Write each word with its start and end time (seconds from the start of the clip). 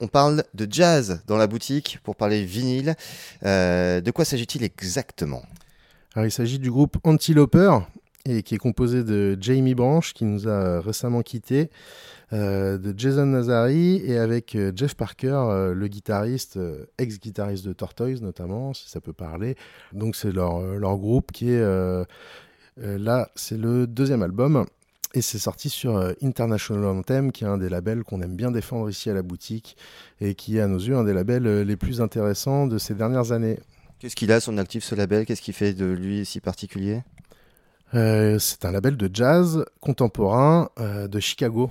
on 0.00 0.08
parle 0.08 0.44
de 0.54 0.66
jazz 0.70 1.22
dans 1.26 1.36
la 1.36 1.46
boutique 1.46 1.98
pour 2.02 2.16
parler 2.16 2.44
vinyle. 2.44 2.94
Euh, 3.44 4.00
de 4.00 4.10
quoi 4.10 4.24
s'agit-il 4.24 4.62
exactement? 4.64 5.42
Il 6.16 6.30
s'agit 6.30 6.58
du 6.58 6.70
groupe 6.70 6.96
Antiloper 7.04 7.78
et 8.26 8.42
qui 8.42 8.54
est 8.54 8.58
composé 8.58 9.02
de 9.02 9.36
Jamie 9.40 9.74
Branch 9.74 10.12
qui 10.12 10.24
nous 10.24 10.48
a 10.48 10.80
récemment 10.80 11.22
quittés, 11.22 11.70
euh, 12.32 12.78
de 12.78 12.94
Jason 12.96 13.26
Nazari 13.26 14.00
et 14.04 14.16
avec 14.16 14.54
euh, 14.54 14.72
Jeff 14.74 14.94
Parker, 14.94 15.72
le 15.74 15.88
guitariste, 15.88 16.58
ex-guitariste 16.98 17.66
de 17.66 17.72
Tortoise 17.72 18.22
notamment, 18.22 18.72
si 18.74 18.88
ça 18.88 19.00
peut 19.00 19.12
parler. 19.12 19.56
Donc 19.92 20.16
c'est 20.16 20.32
leur, 20.32 20.98
groupe 20.98 21.32
qui 21.32 21.50
est 21.50 21.64
là, 22.76 23.28
c'est 23.34 23.58
le 23.58 23.86
deuxième 23.86 24.22
album 24.22 24.64
et 25.14 25.22
c'est 25.22 25.38
sorti 25.38 25.70
sur 25.70 25.96
euh, 25.96 26.12
International 26.22 26.84
Anthem, 26.86 27.30
qui 27.30 27.44
est 27.44 27.46
un 27.46 27.56
des 27.56 27.68
labels 27.68 28.02
qu'on 28.02 28.20
aime 28.20 28.34
bien 28.34 28.50
défendre 28.50 28.90
ici 28.90 29.08
à 29.08 29.14
la 29.14 29.22
boutique 29.22 29.76
et 30.20 30.34
qui 30.34 30.58
est 30.58 30.60
à 30.60 30.66
nos 30.66 30.78
yeux 30.78 30.96
un 30.96 31.04
des 31.04 31.14
labels 31.14 31.46
euh, 31.46 31.64
les 31.64 31.76
plus 31.76 32.00
intéressants 32.00 32.66
de 32.66 32.78
ces 32.78 32.94
dernières 32.94 33.30
années. 33.30 33.60
Qu'est-ce 34.00 34.16
qu'il 34.16 34.32
a 34.32 34.40
son 34.40 34.58
actif 34.58 34.82
ce 34.82 34.96
label? 34.96 35.24
Qu'est-ce 35.24 35.40
qui 35.40 35.52
fait 35.52 35.72
de 35.72 35.86
lui 35.86 36.26
si 36.26 36.40
particulier? 36.40 37.02
Euh, 37.94 38.40
C'est 38.40 38.64
un 38.64 38.72
label 38.72 38.96
de 38.96 39.08
jazz 39.12 39.64
contemporain 39.80 40.68
de 40.76 41.20
Chicago. 41.20 41.70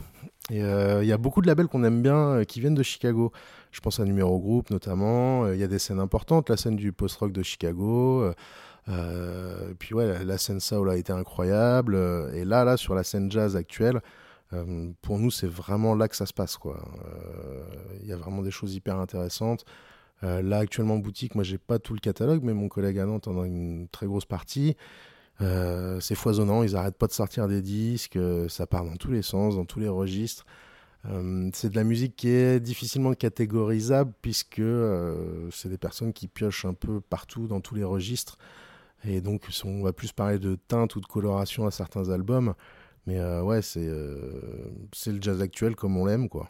Il 0.50 0.58
y 0.58 1.12
a 1.12 1.18
beaucoup 1.18 1.42
de 1.42 1.48
labels 1.48 1.68
qu'on 1.68 1.84
aime 1.84 2.02
bien 2.02 2.44
qui 2.46 2.60
viennent 2.62 2.74
de 2.76 2.84
Chicago. 2.84 3.32
Je 3.72 3.82
pense 3.82 4.00
à 4.00 4.06
Numéro 4.06 4.40
Group 4.40 4.70
notamment. 4.72 5.52
Il 5.52 5.60
y 5.60 5.64
a 5.64 5.68
des 5.68 5.80
scènes 5.80 6.00
importantes, 6.00 6.50
la 6.50 6.58
scène 6.58 6.78
du 6.78 6.92
post-rock 6.94 7.34
de 7.34 7.44
Chicago. 7.44 8.34
Euh, 8.90 9.74
puis 9.80 9.94
ouais, 9.94 10.24
la, 10.24 10.38
scène 10.38 10.60
soul 10.60 10.90
a 10.90 10.98
été 10.98 11.14
incroyable. 11.14 11.96
Euh, 11.96 12.32
et 12.34 12.46
là, 12.46 12.64
là, 12.64 12.78
sur 12.78 12.96
la 12.96 13.04
scène 13.04 13.32
jazz 13.32 13.56
actuelle, 13.56 14.02
euh, 14.54 14.92
pour 15.02 15.20
nous, 15.20 15.32
c'est 15.32 15.48
vraiment 15.48 15.96
là 15.96 16.08
que 16.08 16.16
ça 16.16 16.26
se 16.26 16.34
passe. 16.34 16.58
Il 18.02 18.08
y 18.08 18.14
a 18.14 18.18
vraiment 18.18 18.42
des 18.42 18.52
choses 18.52 18.76
hyper 18.76 18.98
intéressantes. 18.98 19.66
là, 20.22 20.60
actuellement, 20.60 20.96
en 20.96 21.00
boutique, 21.00 21.36
moi, 21.36 21.44
j'ai 21.44 21.58
pas 21.58 21.80
tout 21.80 21.94
le 21.94 22.00
catalogue, 22.00 22.44
mais 22.44 22.54
mon 22.54 22.70
collègue 22.70 23.00
à 23.00 23.06
Nantes 23.06 23.28
en 23.28 23.42
a 23.42 23.46
une 23.46 23.88
très 23.90 24.06
grosse 24.06 24.26
partie. 24.26 24.76
c'est 25.40 26.16
foisonnant, 26.16 26.64
ils 26.64 26.76
arrêtent 26.76 26.98
pas 26.98 27.08
de 27.08 27.14
sortir 27.14 27.48
des 27.48 27.62
disques, 27.62 28.20
ça 28.50 28.68
part 28.68 28.86
dans 28.86 28.96
tous 28.96 29.12
les 29.12 29.22
sens, 29.22 29.56
dans 29.56 29.66
tous 29.66 29.80
les 29.80 29.90
registres. 29.90 30.46
c'est 31.54 31.70
de 31.70 31.76
la 31.76 31.84
musique 31.84 32.16
qui 32.16 32.30
est 32.30 32.60
difficilement 32.62 33.14
catégorisable 33.14 34.14
puisque 34.22 34.62
c'est 35.52 35.70
des 35.70 35.78
personnes 35.78 36.14
qui 36.14 36.28
piochent 36.28 36.66
un 36.66 36.74
peu 36.74 37.02
partout 37.02 37.48
dans 37.48 37.60
tous 37.60 37.76
les 37.76 37.84
registres. 37.84 38.38
Et 39.06 39.22
donc, 39.22 39.48
on 39.66 39.84
va 39.84 39.94
plus 39.94 40.12
parler 40.12 40.40
de 40.40 40.56
teinte 40.56 40.96
ou 40.96 41.02
de 41.02 41.06
coloration 41.06 41.66
à 41.66 41.72
certains 41.72 42.10
albums. 42.10 42.54
Mais 43.06 43.20
euh, 43.20 43.42
ouais, 43.42 43.60
euh, 43.78 44.32
c'est 44.94 45.12
le 45.12 45.22
jazz 45.22 45.42
actuel 45.42 45.76
comme 45.76 45.98
on 45.98 46.06
l'aime, 46.06 46.30
quoi. 46.30 46.50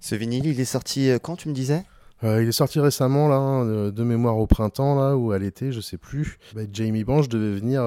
Ce 0.00 0.14
vinyle, 0.14 0.46
il 0.46 0.58
est 0.60 0.64
sorti 0.64 1.10
euh, 1.10 1.18
quand, 1.18 1.36
tu 1.36 1.48
me 1.48 1.54
disais? 1.54 1.84
Il 2.22 2.48
est 2.48 2.52
sorti 2.52 2.80
récemment, 2.80 3.28
là, 3.28 3.36
hein, 3.36 3.90
de, 3.90 4.02
mémoire 4.02 4.38
au 4.38 4.46
printemps, 4.46 4.94
là, 4.94 5.14
ou 5.14 5.32
à 5.32 5.38
l'été, 5.38 5.72
je 5.72 5.80
sais 5.82 5.98
plus. 5.98 6.38
Bah, 6.54 6.62
Jamie 6.72 7.04
Branch 7.04 7.28
devait 7.28 7.54
venir 7.54 7.84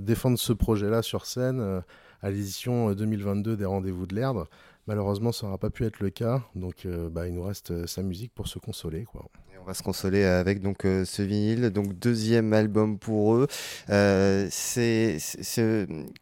défendre 0.00 0.40
ce 0.40 0.52
projet-là 0.52 1.02
sur 1.02 1.24
scène 1.24 1.82
à 2.20 2.30
l'édition 2.30 2.92
2022 2.94 3.56
des 3.56 3.64
Rendez-vous 3.64 4.06
de 4.08 4.16
l'Erdre. 4.16 4.48
Malheureusement, 4.88 5.30
ça 5.30 5.46
n'aura 5.46 5.58
pas 5.58 5.70
pu 5.70 5.84
être 5.84 6.00
le 6.00 6.10
cas. 6.10 6.42
Donc, 6.56 6.84
bah, 7.12 7.28
il 7.28 7.34
nous 7.34 7.44
reste 7.44 7.86
sa 7.86 8.02
musique 8.02 8.34
pour 8.34 8.48
se 8.48 8.58
consoler, 8.58 9.04
quoi 9.04 9.28
on 9.66 9.70
va 9.70 9.74
se 9.74 9.82
consoler 9.82 10.22
avec 10.22 10.62
donc 10.62 10.84
euh, 10.84 11.04
ce 11.04 11.22
vinyle, 11.22 11.70
donc 11.70 11.98
deuxième 11.98 12.52
album 12.52 13.00
pour 13.00 13.34
eux. 13.34 13.48
Euh, 13.90 14.46
c'est, 14.48 15.18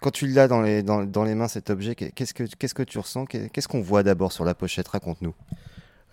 quand 0.01 0.11
tu 0.11 0.29
l'as 0.29 0.49
dans 0.49 0.63
les, 0.63 0.83
dans, 0.83 1.25
les 1.25 1.35
mains 1.35 1.49
cet 1.49 1.69
objet, 1.69 1.95
qu'est-ce 1.95 2.33
que 2.33 2.83
tu 2.83 2.99
ressens? 2.99 3.27
Qu'est-ce 3.27 3.69
qu'on 3.69 3.83
voit 3.83 4.03
d'abord 4.03 4.33
sur 4.33 4.47
la 4.47 4.55
pochette? 4.55 4.89
Raconte-nous. 4.89 5.35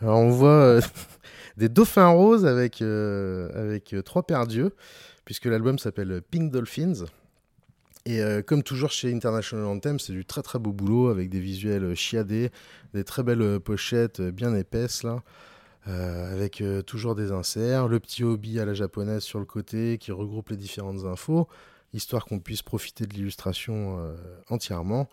On 0.01 0.29
voit 0.29 0.49
euh, 0.49 0.81
des 1.57 1.69
dauphins 1.69 2.09
roses 2.09 2.45
avec 2.45 2.81
avec 2.81 3.95
trois 4.03 4.23
paires 4.23 4.45
d'yeux, 4.45 4.75
puisque 5.23 5.45
l'album 5.45 5.79
s'appelle 5.79 6.21
Pink 6.31 6.51
Dolphins. 6.51 7.05
Et 8.05 8.19
comme 8.45 8.61
toujours 8.61 8.91
chez 8.91 9.13
International 9.13 9.67
Anthem, 9.67 9.99
c'est 9.99 10.11
du 10.11 10.25
très 10.25 10.41
très 10.41 10.59
beau 10.59 10.73
boulot 10.73 11.07
avec 11.07 11.29
des 11.29 11.39
visuels 11.39 11.95
chiadés, 11.95 12.49
des 12.93 13.05
très 13.05 13.23
belles 13.23 13.61
pochettes 13.61 14.19
bien 14.21 14.53
épaisses 14.53 15.03
là. 15.03 15.23
Euh, 15.87 16.31
avec 16.31 16.61
euh, 16.61 16.83
toujours 16.83 17.15
des 17.15 17.31
inserts, 17.31 17.87
le 17.87 17.99
petit 17.99 18.23
hobby 18.23 18.59
à 18.59 18.65
la 18.65 18.75
japonaise 18.75 19.23
sur 19.23 19.39
le 19.39 19.45
côté 19.45 19.97
qui 19.97 20.11
regroupe 20.11 20.49
les 20.49 20.57
différentes 20.57 21.05
infos, 21.05 21.47
histoire 21.95 22.25
qu'on 22.25 22.37
puisse 22.37 22.61
profiter 22.61 23.07
de 23.07 23.13
l'illustration 23.15 23.97
euh, 23.97 24.13
entièrement, 24.49 25.09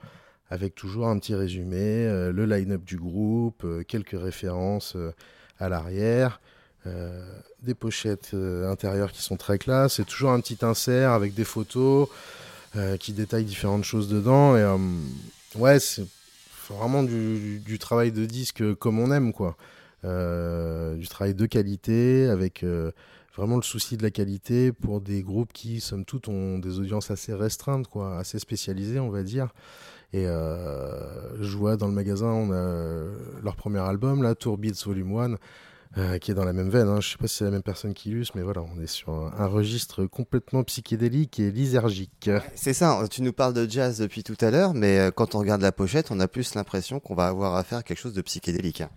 avec 0.50 0.74
toujours 0.74 1.08
un 1.08 1.18
petit 1.18 1.34
résumé, 1.34 2.04
le 2.32 2.44
line-up 2.46 2.82
du 2.84 2.96
groupe, 2.96 3.66
quelques 3.86 4.18
références 4.18 4.96
à 5.58 5.68
l'arrière. 5.68 6.40
des 6.86 7.74
pochettes 7.74 8.32
intérieures 8.32 9.12
qui 9.12 9.20
sont 9.20 9.36
très 9.36 9.58
classe, 9.58 9.98
et 9.98 10.04
toujours 10.04 10.30
un 10.30 10.40
petit 10.40 10.64
insert 10.64 11.10
avec 11.10 11.34
des 11.34 11.44
photos 11.44 12.08
qui 12.98 13.12
détaillent 13.12 13.44
différentes 13.44 13.84
choses 13.84 14.08
dedans. 14.08 14.56
Et 14.56 14.64
ouais, 15.56 15.80
c'est 15.80 16.06
vraiment 16.70 17.02
du, 17.02 17.58
du, 17.58 17.78
travail 17.78 18.10
de 18.10 18.24
disque 18.24 18.74
comme 18.76 18.98
on 19.00 19.12
aime, 19.12 19.34
quoi. 19.34 19.54
Euh, 20.04 20.94
du 20.94 21.08
travail 21.08 21.34
de 21.34 21.46
qualité, 21.46 22.28
avec 22.28 22.62
euh, 22.62 22.92
vraiment 23.36 23.56
le 23.56 23.62
souci 23.62 23.96
de 23.96 24.04
la 24.04 24.12
qualité 24.12 24.72
pour 24.72 25.00
des 25.00 25.22
groupes 25.22 25.52
qui, 25.52 25.80
somme 25.80 26.04
toute, 26.04 26.28
ont 26.28 26.58
des 26.60 26.78
audiences 26.78 27.10
assez 27.10 27.34
restreintes, 27.34 27.88
quoi, 27.88 28.16
assez 28.18 28.38
spécialisées, 28.38 29.00
on 29.00 29.10
va 29.10 29.24
dire. 29.24 29.48
Et 30.12 30.26
euh, 30.26 31.42
je 31.42 31.56
vois 31.56 31.76
dans 31.76 31.88
le 31.88 31.92
magasin, 31.92 32.28
on 32.28 32.52
a 32.52 33.42
leur 33.42 33.56
premier 33.56 33.80
album, 33.80 34.22
là, 34.22 34.36
Tour 34.36 34.56
Beats 34.56 34.84
Volume 34.86 35.36
1, 35.96 36.18
qui 36.20 36.30
est 36.30 36.34
dans 36.34 36.44
la 36.44 36.52
même 36.52 36.70
veine. 36.70 36.86
Hein. 36.86 37.00
Je 37.00 37.10
sais 37.10 37.18
pas 37.18 37.26
si 37.26 37.38
c'est 37.38 37.44
la 37.44 37.50
même 37.50 37.62
personne 37.64 37.92
qui 37.92 38.10
l'use, 38.10 38.30
mais 38.36 38.42
voilà, 38.42 38.62
on 38.62 38.80
est 38.80 38.86
sur 38.86 39.10
un, 39.12 39.46
registre 39.46 40.06
complètement 40.06 40.62
psychédélique 40.62 41.40
et 41.40 41.50
lysergique. 41.50 42.30
C'est 42.54 42.72
ça, 42.72 43.04
tu 43.10 43.22
nous 43.22 43.32
parles 43.32 43.52
de 43.52 43.68
jazz 43.68 43.98
depuis 43.98 44.22
tout 44.22 44.36
à 44.40 44.52
l'heure, 44.52 44.74
mais 44.74 45.10
quand 45.16 45.34
on 45.34 45.40
regarde 45.40 45.60
la 45.60 45.72
pochette, 45.72 46.12
on 46.12 46.20
a 46.20 46.28
plus 46.28 46.54
l'impression 46.54 47.00
qu'on 47.00 47.16
va 47.16 47.26
avoir 47.26 47.56
affaire 47.56 47.78
à 47.78 47.82
quelque 47.82 47.98
chose 47.98 48.14
de 48.14 48.22
psychédélique. 48.22 48.82
Hein. 48.82 48.90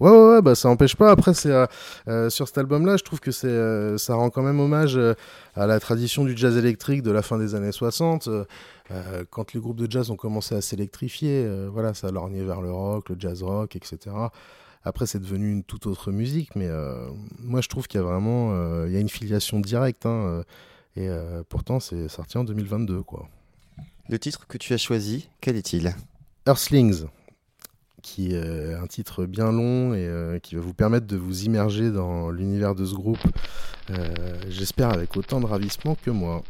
Ouais, 0.00 0.10
ouais, 0.10 0.34
ouais, 0.34 0.42
bah 0.42 0.54
ça 0.54 0.68
empêche 0.68 0.96
pas. 0.96 1.10
Après, 1.10 1.34
c'est 1.34 1.50
euh, 1.50 1.66
euh, 2.08 2.30
sur 2.30 2.48
cet 2.48 2.58
album-là, 2.58 2.96
je 2.96 3.04
trouve 3.04 3.20
que 3.20 3.30
c'est, 3.30 3.46
euh, 3.46 3.96
ça 3.96 4.16
rend 4.16 4.28
quand 4.28 4.42
même 4.42 4.58
hommage 4.58 4.98
à 5.54 5.66
la 5.66 5.78
tradition 5.78 6.24
du 6.24 6.36
jazz 6.36 6.56
électrique 6.56 7.02
de 7.02 7.12
la 7.12 7.22
fin 7.22 7.38
des 7.38 7.54
années 7.54 7.72
60. 7.72 8.28
quand 9.30 9.52
les 9.54 9.60
groupes 9.60 9.78
de 9.78 9.90
jazz 9.90 10.10
ont 10.10 10.16
commencé 10.16 10.54
à 10.54 10.60
s'électrifier, 10.60 11.48
voilà, 11.72 11.94
ça 11.94 12.08
a 12.08 12.10
lorgné 12.10 12.42
vers 12.42 12.60
le 12.60 12.72
rock, 12.72 13.10
le 13.10 13.16
jazz 13.18 13.42
rock, 13.42 13.76
etc. 13.76 14.14
Après, 14.84 15.06
c'est 15.06 15.20
devenu 15.20 15.50
une 15.50 15.62
toute 15.62 15.86
autre 15.86 16.12
musique, 16.12 16.54
mais 16.56 16.68
moi, 17.38 17.60
je 17.60 17.68
trouve 17.68 17.86
qu'il 17.86 18.00
y 18.00 18.02
a 18.02 18.06
vraiment, 18.06 18.52
il 18.86 18.92
y 18.92 18.96
a 18.96 19.00
une 19.00 19.08
filiation 19.08 19.60
directe. 19.60 20.06
Hein, 20.06 20.42
et 20.96 21.08
pourtant, 21.48 21.80
c'est 21.80 22.08
sorti 22.08 22.36
en 22.36 22.44
2022, 22.44 23.02
quoi. 23.02 23.28
Le 24.10 24.18
titre 24.18 24.46
que 24.46 24.58
tu 24.58 24.74
as 24.74 24.76
choisi, 24.76 25.28
quel 25.40 25.56
est-il? 25.56 25.94
Earthlings 26.46 27.06
qui 28.04 28.34
est 28.34 28.74
un 28.74 28.86
titre 28.86 29.24
bien 29.24 29.50
long 29.50 29.94
et 29.94 30.06
euh, 30.06 30.38
qui 30.38 30.54
va 30.54 30.60
vous 30.60 30.74
permettre 30.74 31.06
de 31.06 31.16
vous 31.16 31.44
immerger 31.44 31.90
dans 31.90 32.30
l'univers 32.30 32.74
de 32.74 32.84
ce 32.84 32.94
groupe, 32.94 33.18
euh, 33.90 33.94
j'espère 34.48 34.90
avec 34.90 35.16
autant 35.16 35.40
de 35.40 35.46
ravissement 35.46 35.96
que 36.04 36.10
moi. 36.10 36.42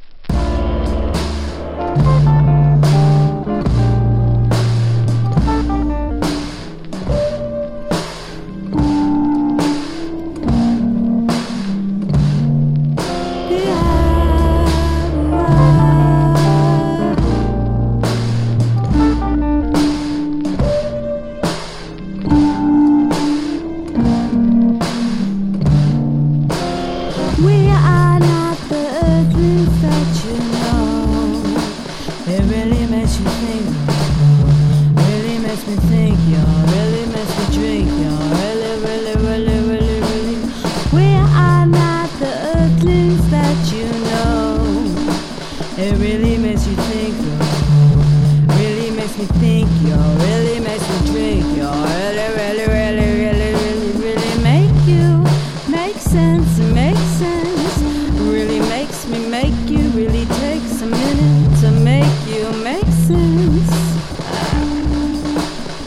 You 49.85 49.97
really 49.97 50.61
make 50.61 50.81
me 50.81 50.99
drink. 51.13 51.45
You 51.57 51.69
really, 51.69 52.29
really, 52.39 52.67
really, 52.67 53.09
really, 53.21 53.51
really, 53.63 53.93
really 54.05 54.43
make 54.43 54.87
you 54.87 55.23
make 55.69 55.97
sense, 55.99 56.59
make 56.59 56.97
sense. 57.21 57.79
Really 58.19 58.61
makes 58.61 59.07
me 59.07 59.29
make 59.29 59.69
you. 59.69 59.83
Really 59.91 60.25
takes 60.41 60.81
a 60.81 60.87
minute 60.87 61.61
to 61.61 61.71
make 61.71 62.17
you 62.27 62.51
make 62.63 62.91
sense. 63.07 63.71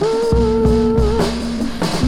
Ooh, 0.03 0.97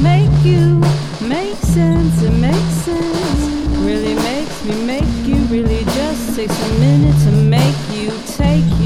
make 0.04 0.46
you 0.46 0.80
make 1.28 1.58
sense, 1.58 2.22
it 2.22 2.36
makes 2.48 2.76
sense. 2.86 3.42
Really 3.80 4.14
makes 4.14 4.64
me 4.64 4.76
make 4.86 5.28
you. 5.28 5.38
Really 5.50 5.84
just 5.86 6.36
takes 6.36 6.54
a 6.54 6.80
minute 6.80 7.18
to 7.26 7.32
make 7.32 7.76
you 7.92 8.12
take. 8.38 8.79